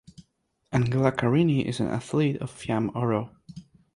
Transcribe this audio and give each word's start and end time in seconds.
Angela 0.71 1.11
Carini 1.11 1.67
is 1.67 1.79
an 1.79 1.85
athlete 1.85 2.37
of 2.37 2.49
Fiamme 2.49 2.89
Oro. 2.95 3.35